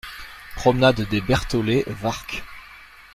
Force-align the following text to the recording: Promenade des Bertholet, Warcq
Promenade 0.55 1.07
des 1.09 1.21
Bertholet, 1.21 1.85
Warcq 2.01 2.41